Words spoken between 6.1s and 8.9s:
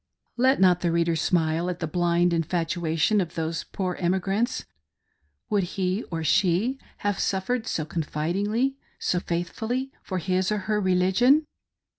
she have suffered so confid ingly—